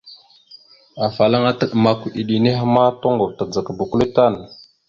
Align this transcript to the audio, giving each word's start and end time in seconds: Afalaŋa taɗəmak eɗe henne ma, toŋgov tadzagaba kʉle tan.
Afalaŋa 1.05 1.51
taɗəmak 1.59 1.99
eɗe 2.19 2.33
henne 2.37 2.51
ma, 2.73 2.83
toŋgov 3.01 3.31
tadzagaba 3.37 3.83
kʉle 3.89 4.05
tan. 4.15 4.33